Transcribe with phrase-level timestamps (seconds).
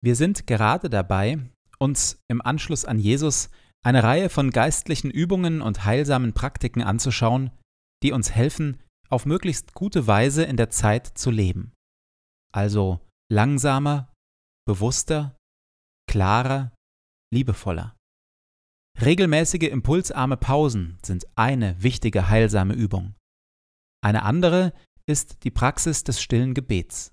[0.00, 1.38] Wir sind gerade dabei,
[1.78, 3.50] uns im Anschluss an Jesus
[3.84, 7.50] eine Reihe von geistlichen Übungen und heilsamen Praktiken anzuschauen,
[8.02, 11.72] die uns helfen, auf möglichst gute Weise in der Zeit zu leben.
[12.52, 13.00] Also
[13.30, 14.12] langsamer,
[14.66, 15.36] bewusster,
[16.08, 16.72] klarer,
[17.32, 17.96] liebevoller.
[19.00, 23.14] Regelmäßige impulsarme Pausen sind eine wichtige heilsame Übung.
[24.02, 24.72] Eine andere
[25.06, 27.12] ist die Praxis des stillen Gebets.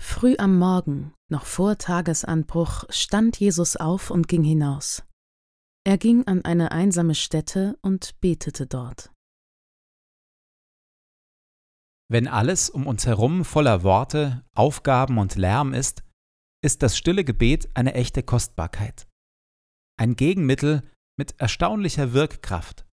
[0.00, 5.04] Früh am Morgen, noch vor Tagesanbruch, stand Jesus auf und ging hinaus.
[5.84, 9.12] Er ging an eine einsame Stätte und betete dort.
[12.10, 16.02] Wenn alles um uns herum voller Worte, Aufgaben und Lärm ist,
[16.64, 19.06] ist das stille Gebet eine echte Kostbarkeit.
[19.98, 20.82] Ein Gegenmittel
[21.18, 22.86] mit erstaunlicher Wirkkraft,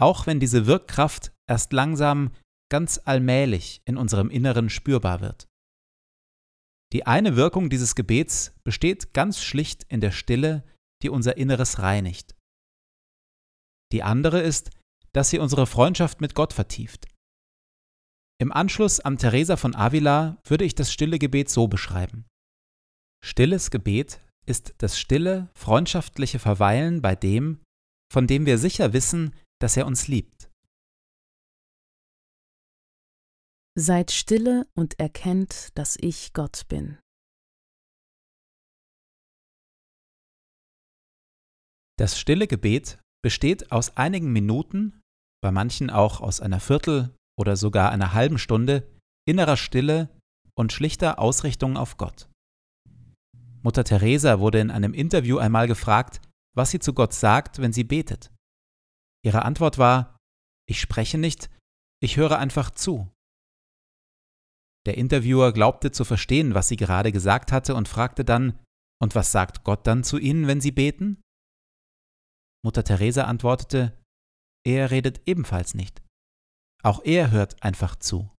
[0.00, 2.32] auch wenn diese Wirkkraft erst langsam,
[2.70, 5.48] ganz allmählich in unserem Inneren spürbar wird.
[6.92, 10.64] Die eine Wirkung dieses Gebets besteht ganz schlicht in der Stille,
[11.02, 12.34] die unser Inneres reinigt.
[13.92, 14.70] Die andere ist,
[15.12, 17.06] dass sie unsere Freundschaft mit Gott vertieft.
[18.40, 22.26] Im Anschluss an Teresa von Avila würde ich das stille Gebet so beschreiben.
[23.24, 27.60] Stilles Gebet ist das stille, freundschaftliche Verweilen bei dem,
[28.12, 30.47] von dem wir sicher wissen, dass er uns liebt.
[33.80, 36.98] Seid stille und erkennt, dass ich Gott bin.
[41.96, 45.00] Das stille Gebet besteht aus einigen Minuten,
[45.40, 48.92] bei manchen auch aus einer Viertel oder sogar einer halben Stunde
[49.28, 50.08] innerer Stille
[50.56, 52.28] und schlichter Ausrichtung auf Gott.
[53.62, 56.20] Mutter Teresa wurde in einem Interview einmal gefragt,
[56.56, 58.32] was sie zu Gott sagt, wenn sie betet.
[59.24, 60.16] Ihre Antwort war,
[60.68, 61.48] ich spreche nicht,
[62.02, 63.08] ich höre einfach zu.
[64.86, 68.58] Der Interviewer glaubte zu verstehen, was sie gerade gesagt hatte und fragte dann,
[69.00, 71.20] und was sagt Gott dann zu Ihnen, wenn Sie beten?
[72.64, 73.96] Mutter Teresa antwortete,
[74.66, 76.02] er redet ebenfalls nicht.
[76.82, 78.34] Auch er hört einfach zu.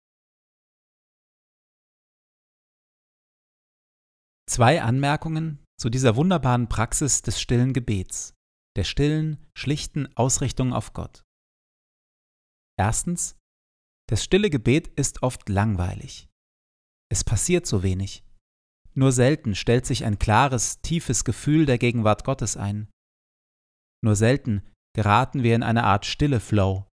[4.48, 8.34] Zwei Anmerkungen zu dieser wunderbaren Praxis des stillen Gebets,
[8.76, 11.22] der stillen, schlichten Ausrichtung auf Gott.
[12.78, 13.36] Erstens,
[14.08, 16.27] das stille Gebet ist oft langweilig.
[17.10, 18.22] Es passiert so wenig.
[18.94, 22.90] Nur selten stellt sich ein klares, tiefes Gefühl der Gegenwart Gottes ein.
[24.02, 24.62] Nur selten
[24.94, 26.88] geraten wir in eine Art stille Flow.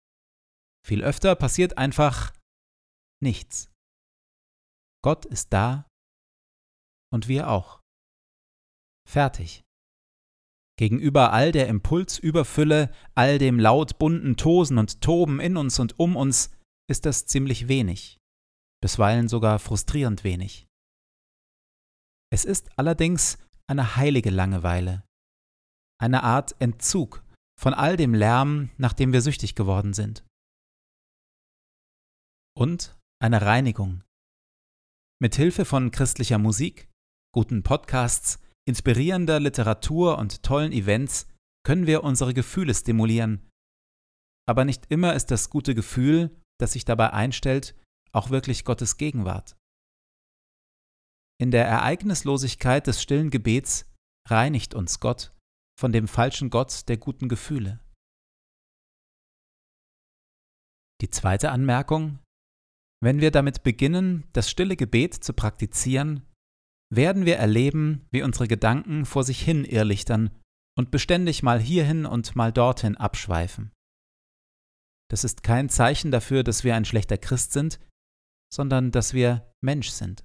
[0.87, 2.33] Viel öfter passiert einfach
[3.23, 3.71] nichts.
[5.03, 5.87] Gott ist da
[7.12, 7.81] und wir auch.
[9.09, 9.62] Fertig.
[10.79, 16.17] Gegenüber all der Impulsüberfülle, all dem laut bunten Tosen und Toben in uns und um
[16.17, 16.51] uns,
[16.89, 18.19] ist das ziemlich wenig,
[18.82, 20.67] bisweilen sogar frustrierend wenig.
[22.32, 25.05] Es ist allerdings eine heilige Langeweile,
[26.00, 27.25] eine Art Entzug
[27.59, 30.25] von all dem Lärm, nach dem wir süchtig geworden sind.
[32.56, 34.03] Und eine Reinigung.
[35.21, 36.88] Mit Hilfe von christlicher Musik,
[37.35, 41.26] guten Podcasts, inspirierender Literatur und tollen Events
[41.65, 43.47] können wir unsere Gefühle stimulieren.
[44.49, 47.75] Aber nicht immer ist das gute Gefühl, das sich dabei einstellt,
[48.12, 49.57] auch wirklich Gottes Gegenwart.
[51.41, 53.91] In der Ereignislosigkeit des stillen Gebets
[54.29, 55.35] reinigt uns Gott
[55.79, 57.81] von dem falschen Gott der guten Gefühle.
[61.01, 62.19] Die zweite Anmerkung.
[63.03, 66.27] Wenn wir damit beginnen, das stille Gebet zu praktizieren,
[66.93, 70.31] werden wir erleben, wie unsere Gedanken vor sich hin irrlichtern
[70.77, 73.73] und beständig mal hierhin und mal dorthin abschweifen.
[75.11, 77.81] Das ist kein Zeichen dafür, dass wir ein schlechter Christ sind,
[78.52, 80.25] sondern dass wir Mensch sind.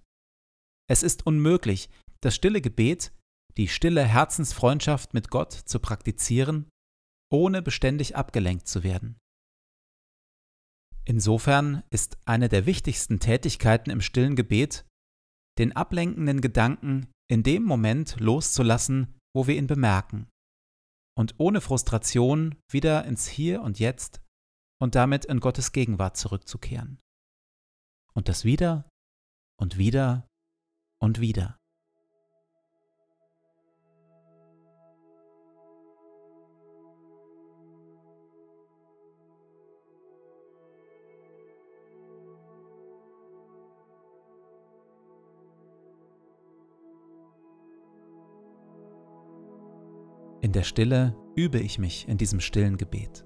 [0.89, 1.89] Es ist unmöglich,
[2.21, 3.11] das stille Gebet
[3.57, 6.69] die stille Herzensfreundschaft mit Gott zu praktizieren,
[7.31, 9.17] ohne beständig abgelenkt zu werden.
[11.05, 14.85] Insofern ist eine der wichtigsten Tätigkeiten im stillen Gebet,
[15.57, 20.27] den ablenkenden Gedanken in dem Moment loszulassen, wo wir ihn bemerken,
[21.17, 24.21] und ohne Frustration wieder ins Hier und Jetzt
[24.81, 26.99] und damit in Gottes Gegenwart zurückzukehren.
[28.15, 28.89] Und das wieder
[29.57, 30.29] und wieder
[30.99, 31.59] und wieder.
[50.41, 53.25] In der Stille übe ich mich in diesem stillen Gebet.